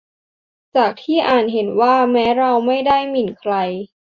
[0.75, 3.53] จากที่อ่านจะเห็นว่า แม้เราไม่ได้หมิ่นใคร